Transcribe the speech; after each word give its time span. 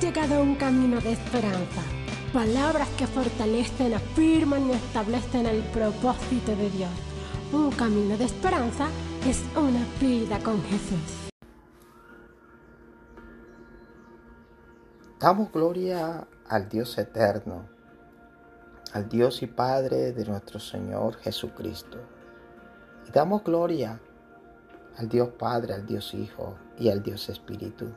llegado 0.00 0.36
a 0.36 0.40
un 0.40 0.54
camino 0.54 1.00
de 1.00 1.12
esperanza. 1.12 1.82
Palabras 2.32 2.88
que 2.96 3.06
fortalecen, 3.06 3.94
afirman 3.94 4.68
y 4.68 4.72
establecen 4.72 5.46
el 5.46 5.62
propósito 5.64 6.54
de 6.56 6.70
Dios. 6.70 6.90
Un 7.52 7.70
camino 7.72 8.16
de 8.16 8.24
esperanza 8.24 8.88
es 9.26 9.42
una 9.56 9.84
vida 10.00 10.38
con 10.38 10.62
Jesús. 10.64 11.30
Damos 15.18 15.52
gloria 15.52 16.26
al 16.48 16.68
Dios 16.68 16.96
eterno, 16.98 17.68
al 18.92 19.08
Dios 19.08 19.42
y 19.42 19.46
Padre 19.46 20.12
de 20.12 20.24
nuestro 20.24 20.58
Señor 20.58 21.16
Jesucristo. 21.16 21.98
Y 23.08 23.10
damos 23.10 23.44
gloria 23.44 24.00
al 24.96 25.08
Dios 25.08 25.30
Padre, 25.38 25.74
al 25.74 25.86
Dios 25.86 26.14
Hijo 26.14 26.56
y 26.78 26.88
al 26.88 27.02
Dios 27.02 27.28
Espíritu 27.28 27.92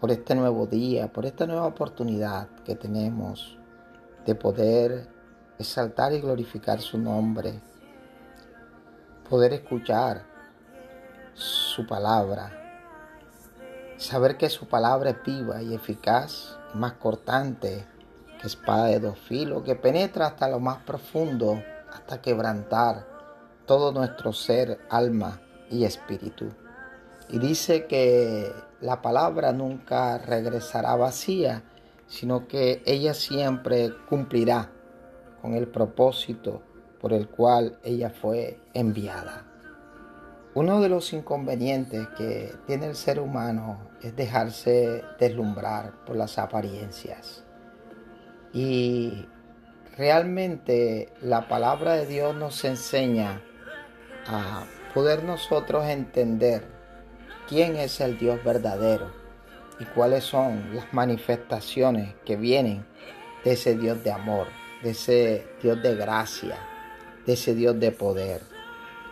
por 0.00 0.10
este 0.10 0.34
nuevo 0.34 0.66
día, 0.66 1.12
por 1.12 1.26
esta 1.26 1.46
nueva 1.46 1.66
oportunidad 1.66 2.48
que 2.64 2.74
tenemos 2.74 3.58
de 4.26 4.34
poder 4.34 5.08
exaltar 5.58 6.12
y 6.12 6.20
glorificar 6.20 6.80
su 6.80 6.98
nombre, 6.98 7.60
poder 9.28 9.52
escuchar 9.52 10.24
su 11.34 11.86
palabra, 11.86 12.52
saber 13.96 14.36
que 14.36 14.50
su 14.50 14.66
palabra 14.66 15.10
es 15.10 15.22
viva 15.24 15.62
y 15.62 15.74
eficaz, 15.74 16.58
más 16.74 16.94
cortante 16.94 17.86
que 18.40 18.46
espada 18.46 18.86
de 18.86 19.00
dos 19.00 19.18
filos, 19.18 19.62
que 19.62 19.74
penetra 19.74 20.26
hasta 20.26 20.48
lo 20.48 20.60
más 20.60 20.78
profundo, 20.82 21.62
hasta 21.92 22.20
quebrantar 22.20 23.06
todo 23.66 23.92
nuestro 23.92 24.32
ser, 24.32 24.80
alma 24.90 25.40
y 25.70 25.84
espíritu. 25.84 26.63
Y 27.28 27.38
dice 27.38 27.86
que 27.86 28.52
la 28.80 29.02
palabra 29.02 29.52
nunca 29.52 30.18
regresará 30.18 30.94
vacía, 30.96 31.62
sino 32.06 32.46
que 32.46 32.82
ella 32.84 33.14
siempre 33.14 33.90
cumplirá 34.08 34.70
con 35.40 35.54
el 35.54 35.68
propósito 35.68 36.62
por 37.00 37.12
el 37.12 37.28
cual 37.28 37.78
ella 37.82 38.10
fue 38.10 38.60
enviada. 38.72 39.44
Uno 40.54 40.80
de 40.80 40.88
los 40.88 41.12
inconvenientes 41.12 42.06
que 42.16 42.54
tiene 42.66 42.86
el 42.86 42.94
ser 42.94 43.18
humano 43.18 43.90
es 44.02 44.14
dejarse 44.14 45.02
deslumbrar 45.18 46.04
por 46.04 46.14
las 46.14 46.38
apariencias. 46.38 47.42
Y 48.52 49.26
realmente 49.96 51.12
la 51.20 51.48
palabra 51.48 51.94
de 51.94 52.06
Dios 52.06 52.36
nos 52.36 52.64
enseña 52.64 53.42
a 54.26 54.64
poder 54.94 55.24
nosotros 55.24 55.84
entender 55.86 56.73
quién 57.48 57.76
es 57.76 58.00
el 58.00 58.18
Dios 58.18 58.42
verdadero 58.42 59.10
y 59.78 59.84
cuáles 59.84 60.24
son 60.24 60.74
las 60.74 60.92
manifestaciones 60.92 62.14
que 62.24 62.36
vienen 62.36 62.86
de 63.44 63.52
ese 63.52 63.76
Dios 63.76 64.02
de 64.02 64.12
amor, 64.12 64.46
de 64.82 64.90
ese 64.90 65.46
Dios 65.62 65.82
de 65.82 65.94
gracia, 65.94 66.58
de 67.26 67.34
ese 67.34 67.54
Dios 67.54 67.78
de 67.78 67.92
poder. 67.92 68.42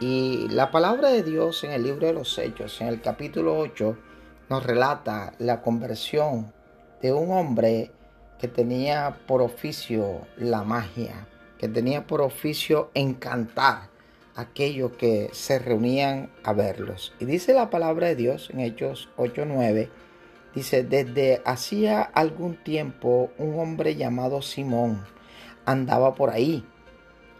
Y 0.01 0.49
la 0.49 0.71
palabra 0.71 1.11
de 1.11 1.23
Dios 1.23 1.63
en 1.65 1.73
el 1.73 1.85
libro 1.85 2.07
de 2.07 2.13
los 2.13 2.37
Hechos, 2.39 2.81
en 2.81 2.89
el 2.89 3.01
capítulo 3.01 3.59
8, 3.59 3.97
nos 4.49 4.65
relata 4.65 5.35
la 5.39 5.63
conversión 5.63 6.53
de 7.01 7.13
un 7.13 7.31
hombre 7.31 7.91
que 8.39 8.49
tenía 8.49 9.19
por 9.27 9.43
oficio 9.43 10.27
la 10.37 10.63
magia, 10.63 11.29
que 11.59 11.69
tenía 11.69 12.07
por 12.07 12.21
oficio 12.21 12.91
encantar 12.95 13.92
aquellos 14.35 14.93
que 14.93 15.31
se 15.33 15.59
reunían 15.59 16.31
a 16.45 16.53
verlos. 16.53 17.15
Y 17.21 17.25
dice 17.25 17.55
la 17.55 17.71
palabra 17.71 18.09
de 18.09 18.17
Dios 18.17 18.51
en 18.53 18.61
Hechos 18.61 19.09
8:9, 19.17 19.91
dice, 20.55 20.83
desde 20.85 21.43
hacía 21.45 22.03
algún 22.03 22.57
tiempo 22.57 23.31
un 23.39 23.59
hombre 23.59 23.97
llamado 23.97 24.43
Simón 24.43 25.05
andaba 25.67 26.15
por 26.15 26.31
ahí. 26.31 26.65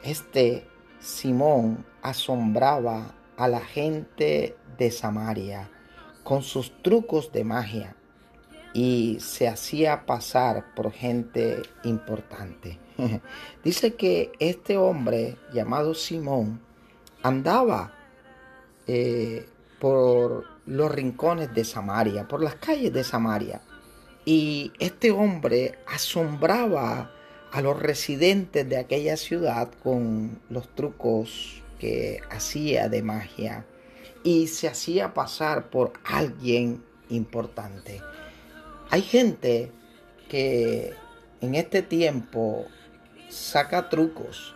Este 0.03 0.67
Simón 1.01 1.85
asombraba 2.03 3.15
a 3.37 3.49
la 3.49 3.61
gente 3.61 4.57
de 4.79 4.91
Samaria 4.91 5.71
con 6.23 6.43
sus 6.43 6.83
trucos 6.83 7.33
de 7.33 7.45
magia 7.45 7.97
y 8.73 9.19
se 9.21 9.49
hacía 9.49 10.07
pasar 10.07 10.75
por 10.75 10.93
gente 10.93 11.63
importante. 11.85 12.79
Dice 13.65 13.95
que 13.95 14.33
este 14.39 14.77
hombre 14.77 15.37
llamado 15.53 15.95
Simón 15.95 16.61
andaba 17.23 17.95
eh, 18.87 19.47
por 19.81 20.45
los 20.67 20.93
rincones 20.93 21.53
de 21.55 21.65
Samaria, 21.65 22.29
por 22.29 22.43
las 22.43 22.55
calles 22.57 22.93
de 22.93 23.05
Samaria. 23.05 23.63
Y 24.25 24.73
este 24.79 25.11
hombre 25.11 25.79
asombraba 25.87 27.13
a 27.51 27.61
los 27.61 27.79
residentes 27.79 28.69
de 28.69 28.79
aquella 28.79 29.17
ciudad 29.17 29.71
con 29.83 30.41
los 30.49 30.69
trucos 30.75 31.63
que 31.79 32.21
hacía 32.31 32.89
de 32.89 33.03
magia 33.03 33.67
y 34.23 34.47
se 34.47 34.69
hacía 34.69 35.15
pasar 35.15 35.69
por 35.69 35.93
alguien 36.05 36.83
importante. 37.09 38.01
Hay 38.91 39.03
gente 39.03 39.73
que 40.29 40.95
en 41.41 41.55
este 41.55 41.83
tiempo 41.83 42.67
saca 43.29 43.89
trucos 43.89 44.55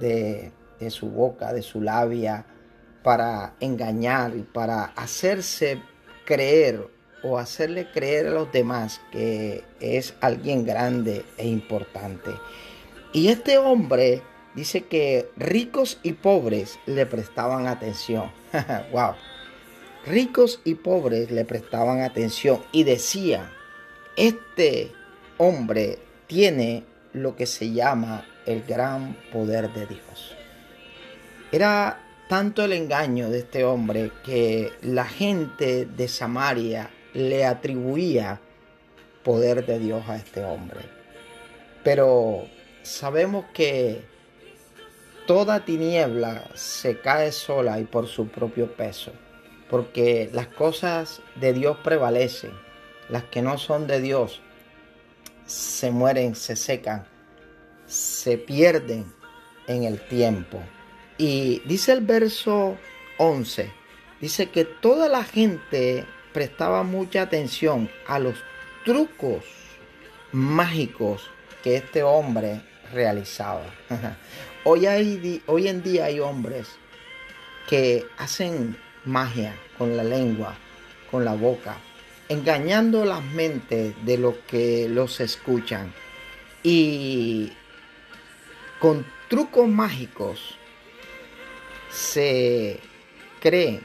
de 0.00 0.50
de 0.80 0.90
su 0.90 1.08
boca, 1.10 1.52
de 1.52 1.62
su 1.62 1.80
labia, 1.80 2.44
para 3.02 3.54
engañar 3.60 4.34
y 4.36 4.42
para 4.42 4.84
hacerse 4.84 5.80
creer 6.24 6.88
o 7.22 7.38
hacerle 7.38 7.90
creer 7.90 8.28
a 8.28 8.30
los 8.30 8.52
demás 8.52 9.00
que 9.10 9.64
es 9.80 10.14
alguien 10.20 10.64
grande 10.64 11.24
e 11.36 11.46
importante. 11.46 12.30
Y 13.12 13.28
este 13.28 13.58
hombre 13.58 14.22
dice 14.54 14.84
que 14.84 15.30
ricos 15.36 15.98
y 16.02 16.12
pobres 16.12 16.78
le 16.86 17.06
prestaban 17.06 17.66
atención. 17.66 18.30
wow. 18.92 19.14
Ricos 20.06 20.60
y 20.64 20.76
pobres 20.76 21.30
le 21.30 21.44
prestaban 21.44 22.00
atención 22.00 22.62
y 22.72 22.84
decía, 22.84 23.52
este 24.16 24.92
hombre 25.36 25.98
tiene 26.26 26.84
lo 27.12 27.36
que 27.36 27.46
se 27.46 27.72
llama 27.72 28.26
el 28.46 28.62
gran 28.62 29.16
poder 29.32 29.72
de 29.72 29.86
Dios. 29.86 30.36
Era 31.52 32.00
tanto 32.28 32.64
el 32.64 32.72
engaño 32.72 33.28
de 33.28 33.40
este 33.40 33.64
hombre 33.64 34.12
que 34.24 34.72
la 34.82 35.04
gente 35.04 35.84
de 35.84 36.06
Samaria 36.06 36.90
le 37.12 37.44
atribuía 37.44 38.40
poder 39.24 39.66
de 39.66 39.80
Dios 39.80 40.08
a 40.08 40.16
este 40.16 40.44
hombre. 40.44 40.80
Pero 41.82 42.44
sabemos 42.82 43.46
que 43.52 44.02
toda 45.26 45.64
tiniebla 45.64 46.44
se 46.54 47.00
cae 47.00 47.32
sola 47.32 47.80
y 47.80 47.84
por 47.84 48.06
su 48.06 48.28
propio 48.28 48.72
peso, 48.74 49.12
porque 49.68 50.30
las 50.32 50.46
cosas 50.46 51.20
de 51.34 51.52
Dios 51.52 51.78
prevalecen, 51.82 52.52
las 53.08 53.24
que 53.24 53.42
no 53.42 53.58
son 53.58 53.86
de 53.88 54.00
Dios 54.00 54.40
se 55.46 55.90
mueren, 55.90 56.36
se 56.36 56.54
secan, 56.54 57.06
se 57.86 58.38
pierden 58.38 59.12
en 59.66 59.82
el 59.82 60.00
tiempo. 60.06 60.60
Y 61.20 61.60
dice 61.66 61.92
el 61.92 62.00
verso 62.00 62.78
11, 63.18 63.70
dice 64.22 64.48
que 64.48 64.64
toda 64.64 65.06
la 65.06 65.22
gente 65.22 66.06
prestaba 66.32 66.82
mucha 66.82 67.20
atención 67.20 67.90
a 68.06 68.18
los 68.18 68.36
trucos 68.86 69.44
mágicos 70.32 71.30
que 71.62 71.76
este 71.76 72.02
hombre 72.02 72.62
realizaba. 72.90 73.66
Hoy, 74.64 74.86
hay, 74.86 75.42
hoy 75.44 75.68
en 75.68 75.82
día 75.82 76.06
hay 76.06 76.20
hombres 76.20 76.68
que 77.68 78.06
hacen 78.16 78.78
magia 79.04 79.54
con 79.76 79.98
la 79.98 80.04
lengua, 80.04 80.56
con 81.10 81.26
la 81.26 81.34
boca, 81.34 81.76
engañando 82.30 83.04
las 83.04 83.22
mentes 83.22 83.94
de 84.06 84.16
los 84.16 84.36
que 84.48 84.88
los 84.88 85.20
escuchan 85.20 85.92
y 86.62 87.52
con 88.78 89.04
trucos 89.28 89.68
mágicos 89.68 90.56
se 91.90 92.78
cree 93.40 93.80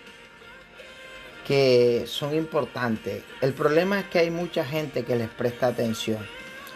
que 1.47 2.05
son 2.07 2.35
importantes. 2.35 3.23
El 3.41 3.53
problema 3.53 3.99
es 3.99 4.05
que 4.07 4.19
hay 4.19 4.31
mucha 4.31 4.65
gente 4.65 5.03
que 5.03 5.15
les 5.15 5.29
presta 5.29 5.67
atención. 5.67 6.25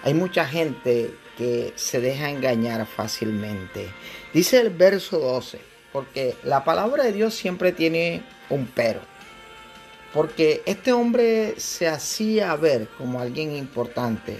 Hay 0.03 0.13
mucha 0.13 0.45
gente 0.45 1.13
que 1.37 1.73
se 1.75 1.99
deja 1.99 2.29
engañar 2.29 2.85
fácilmente. 2.85 3.89
Dice 4.33 4.61
el 4.61 4.69
verso 4.69 5.19
12, 5.19 5.59
porque 5.91 6.35
la 6.43 6.63
palabra 6.63 7.03
de 7.03 7.13
Dios 7.13 7.33
siempre 7.33 7.71
tiene 7.71 8.23
un 8.49 8.67
pero. 8.67 9.01
Porque 10.13 10.61
este 10.65 10.91
hombre 10.91 11.55
se 11.57 11.87
hacía 11.87 12.55
ver 12.55 12.87
como 12.97 13.19
alguien 13.19 13.55
importante. 13.55 14.37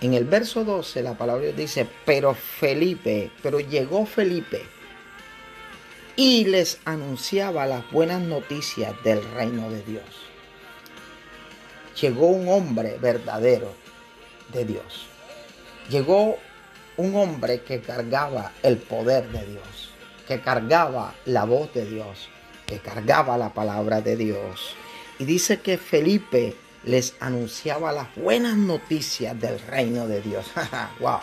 En 0.00 0.14
el 0.14 0.24
verso 0.24 0.64
12 0.64 1.02
la 1.02 1.14
palabra 1.14 1.52
dice, 1.52 1.86
pero 2.04 2.34
Felipe, 2.34 3.30
pero 3.42 3.60
llegó 3.60 4.06
Felipe 4.06 4.62
y 6.20 6.44
les 6.44 6.78
anunciaba 6.84 7.64
las 7.64 7.90
buenas 7.90 8.20
noticias 8.20 8.92
del 9.02 9.24
reino 9.32 9.70
de 9.70 9.80
Dios. 9.80 10.04
llegó 11.98 12.26
un 12.26 12.46
hombre 12.46 12.98
verdadero 13.00 13.72
de 14.52 14.66
Dios. 14.66 15.06
Llegó 15.88 16.36
un 16.98 17.16
hombre 17.16 17.62
que 17.62 17.80
cargaba 17.80 18.52
el 18.62 18.76
poder 18.76 19.30
de 19.32 19.46
Dios, 19.46 19.92
que 20.28 20.42
cargaba 20.42 21.14
la 21.24 21.44
voz 21.44 21.72
de 21.72 21.86
Dios, 21.86 22.28
que 22.66 22.80
cargaba 22.80 23.38
la 23.38 23.54
palabra 23.54 24.02
de 24.02 24.16
Dios. 24.16 24.74
Y 25.18 25.24
dice 25.24 25.60
que 25.60 25.78
Felipe 25.78 26.54
les 26.84 27.14
anunciaba 27.20 27.92
las 27.92 28.14
buenas 28.14 28.58
noticias 28.58 29.40
del 29.40 29.58
reino 29.58 30.06
de 30.06 30.20
Dios. 30.20 30.44
wow. 31.00 31.20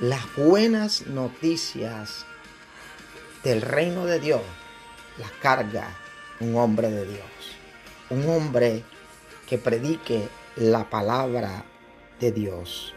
Las 0.00 0.24
buenas 0.34 1.06
noticias 1.06 2.26
del 3.48 3.62
reino 3.62 4.04
de 4.04 4.20
Dios 4.20 4.42
las 5.18 5.30
carga 5.40 5.96
un 6.38 6.54
hombre 6.56 6.90
de 6.90 7.06
Dios. 7.06 7.56
Un 8.10 8.28
hombre 8.28 8.84
que 9.48 9.56
predique 9.56 10.28
la 10.56 10.90
palabra 10.90 11.64
de 12.20 12.30
Dios. 12.30 12.92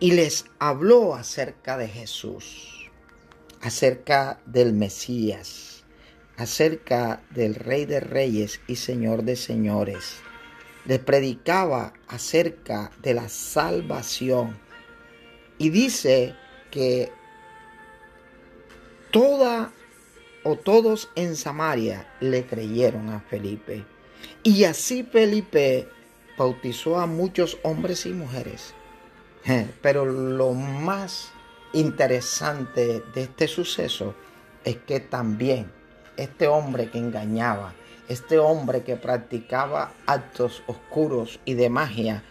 Y 0.00 0.12
les 0.12 0.46
habló 0.58 1.14
acerca 1.14 1.78
de 1.78 1.86
Jesús, 1.86 2.90
acerca 3.60 4.40
del 4.46 4.72
Mesías, 4.72 5.84
acerca 6.36 7.22
del 7.30 7.54
Rey 7.54 7.86
de 7.86 8.00
Reyes 8.00 8.60
y 8.66 8.76
Señor 8.76 9.22
de 9.22 9.36
Señores 9.36 10.16
les 10.86 10.98
predicaba 11.00 11.92
acerca 12.08 12.90
de 13.02 13.12
la 13.12 13.28
salvación. 13.28 14.58
Y 15.58 15.68
dice 15.68 16.34
que 16.70 17.12
toda 19.10 19.70
o 20.44 20.56
todos 20.56 21.10
en 21.14 21.36
Samaria 21.36 22.06
le 22.20 22.46
creyeron 22.46 23.10
a 23.10 23.20
Felipe. 23.20 23.84
Y 24.42 24.64
así 24.64 25.02
Felipe 25.02 25.88
bautizó 26.36 26.98
a 26.98 27.06
muchos 27.06 27.58
hombres 27.62 28.06
y 28.06 28.10
mujeres. 28.10 28.74
Pero 29.82 30.04
lo 30.04 30.52
más 30.52 31.30
interesante 31.72 33.02
de 33.14 33.22
este 33.22 33.48
suceso 33.48 34.14
es 34.64 34.76
que 34.76 35.00
también 35.00 35.70
este 36.16 36.48
hombre 36.48 36.90
que 36.90 36.98
engañaba, 36.98 37.74
este 38.08 38.38
hombre 38.38 38.82
que 38.82 38.96
practicaba 38.96 39.92
actos 40.06 40.62
oscuros 40.66 41.40
y 41.44 41.54
de 41.54 41.70
magia, 41.70 42.22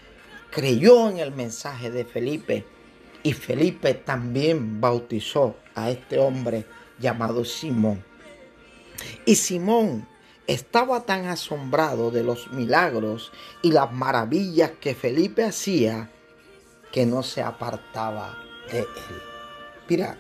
creyó 0.52 1.10
en 1.10 1.18
el 1.18 1.32
mensaje 1.32 1.90
de 1.92 2.06
Felipe 2.06 2.66
y 3.28 3.34
Felipe 3.34 3.94
también 3.94 4.80
bautizó 4.80 5.58
a 5.76 5.90
este 5.90 6.18
hombre 6.18 6.66
llamado 6.98 7.44
Simón. 7.44 8.02
Y 9.26 9.36
Simón 9.36 10.08
estaba 10.48 11.02
tan 11.02 11.26
asombrado 11.26 12.10
de 12.10 12.24
los 12.24 12.50
milagros 12.54 13.34
y 13.62 13.74
las 13.74 13.92
maravillas 13.92 14.72
que 14.80 14.96
Felipe 14.96 15.44
hacía 15.44 16.10
que 16.94 17.06
no 17.06 17.22
se 17.22 17.42
apartaba 17.42 18.38
de 18.72 18.80
él. 18.80 18.88
Mira, 19.90 20.18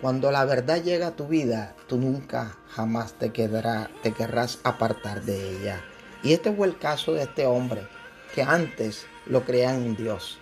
cuando 0.00 0.30
la 0.30 0.46
verdad 0.46 0.82
llega 0.82 1.08
a 1.08 1.16
tu 1.16 1.28
vida, 1.28 1.76
tú 1.88 1.98
nunca 1.98 2.56
jamás 2.70 3.12
te, 3.18 3.32
querrás 3.32 4.60
apartar 4.64 5.24
de 5.24 5.58
ella. 5.58 5.84
Y 6.22 6.32
este 6.32 6.50
fue 6.50 6.68
el 6.68 6.78
caso 6.78 7.12
de 7.12 7.24
este 7.24 7.44
hombre, 7.44 7.86
que 8.34 8.42
antes 8.42 9.04
lo 9.26 9.44
creían 9.44 9.82
en 9.82 9.94
Dios, 9.94 10.38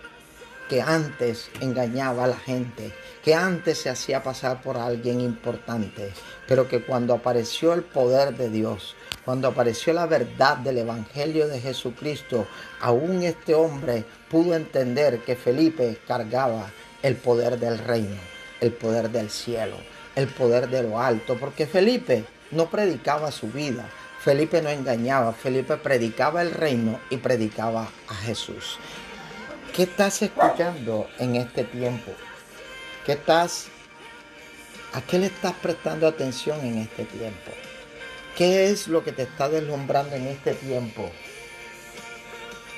que 0.69 0.81
antes 0.81 1.49
engañaba 1.59 2.23
a 2.23 2.27
la 2.27 2.37
gente, 2.37 2.93
que 3.23 3.35
antes 3.35 3.79
se 3.79 3.89
hacía 3.89 4.23
pasar 4.23 4.61
por 4.61 4.77
alguien 4.77 5.19
importante, 5.19 6.13
pero 6.47 6.67
que 6.67 6.83
cuando 6.85 7.13
apareció 7.13 7.73
el 7.73 7.83
poder 7.83 8.37
de 8.37 8.49
Dios, 8.49 8.95
cuando 9.25 9.49
apareció 9.49 9.91
la 9.91 10.05
verdad 10.05 10.57
del 10.57 10.77
Evangelio 10.77 11.47
de 11.47 11.59
Jesucristo, 11.59 12.47
aún 12.79 13.23
este 13.23 13.55
hombre 13.55 14.05
pudo 14.29 14.55
entender 14.55 15.19
que 15.25 15.35
Felipe 15.35 15.99
cargaba 16.07 16.71
el 17.01 17.15
poder 17.15 17.59
del 17.59 17.77
reino 17.79 18.39
el 18.61 18.73
poder 18.73 19.09
del 19.09 19.29
cielo, 19.29 19.77
el 20.15 20.27
poder 20.27 20.69
de 20.69 20.83
lo 20.83 20.99
alto, 20.99 21.37
porque 21.39 21.65
Felipe 21.65 22.25
no 22.51 22.69
predicaba 22.69 23.31
su 23.31 23.47
vida, 23.47 23.89
Felipe 24.21 24.61
no 24.61 24.69
engañaba, 24.69 25.33
Felipe 25.33 25.77
predicaba 25.77 26.41
el 26.41 26.51
reino 26.51 26.99
y 27.09 27.17
predicaba 27.17 27.87
a 28.07 28.15
Jesús. 28.15 28.77
¿Qué 29.75 29.83
estás 29.83 30.21
escuchando 30.21 31.09
en 31.19 31.35
este 31.35 31.63
tiempo? 31.63 32.11
¿Qué 33.05 33.13
estás 33.13 33.69
¿A 34.93 35.01
qué 35.01 35.19
le 35.19 35.27
estás 35.27 35.53
prestando 35.53 36.07
atención 36.07 36.59
en 36.61 36.79
este 36.79 37.05
tiempo? 37.05 37.51
¿Qué 38.35 38.71
es 38.71 38.87
lo 38.87 39.03
que 39.03 39.11
te 39.11 39.23
está 39.23 39.47
deslumbrando 39.47 40.15
en 40.15 40.27
este 40.27 40.55
tiempo? 40.55 41.11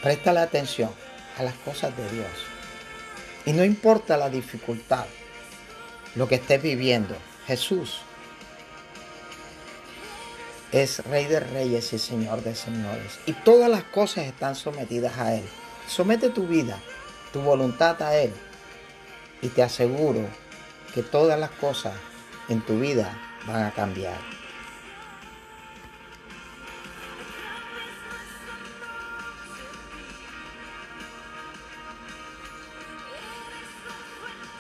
Préstale 0.01 0.41
atención 0.41 0.91
a 1.38 1.43
las 1.43 1.53
cosas 1.55 1.95
de 1.95 2.09
Dios. 2.09 2.31
Y 3.45 3.53
no 3.53 3.63
importa 3.63 4.17
la 4.17 4.29
dificultad, 4.29 5.05
lo 6.15 6.27
que 6.27 6.35
estés 6.35 6.61
viviendo. 6.61 7.15
Jesús 7.47 8.01
es 10.73 10.99
Rey 11.05 11.25
de 11.25 11.39
Reyes 11.39 11.93
y 11.93 11.99
Señor 11.99 12.43
de 12.43 12.55
Señores. 12.55 13.19
Y 13.25 13.33
todas 13.33 13.69
las 13.69 13.83
cosas 13.85 14.25
están 14.25 14.55
sometidas 14.55 15.17
a 15.17 15.35
Él. 15.35 15.45
Somete 15.88 16.30
tu 16.30 16.48
vida, 16.48 16.78
tu 17.33 17.42
voluntad 17.42 18.01
a 18.01 18.16
Él. 18.16 18.33
Y 19.42 19.50
te 19.50 19.63
aseguro 19.63 20.28
que 20.94 21.04
todas 21.04 21.39
las 21.39 21.51
cosas 21.51 21.94
en 22.50 22.62
tu 22.62 22.80
vida 22.80 23.18
van 23.48 23.63
a 23.63 23.72
cambiar. 23.72 24.40